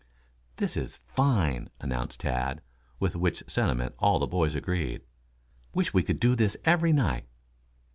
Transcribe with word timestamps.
"This 0.55 0.75
is 0.77 0.95
fine," 0.95 1.69
announced 1.79 2.21
Tad, 2.21 2.61
with 2.99 3.15
which 3.15 3.43
sentiment 3.45 3.93
all 3.99 4.17
the 4.17 4.25
boys 4.25 4.55
agreed. 4.55 5.03
"Wish 5.75 5.93
we 5.93 6.01
could 6.01 6.19
do 6.19 6.35
this 6.35 6.57
every 6.65 6.91
night." 6.91 7.27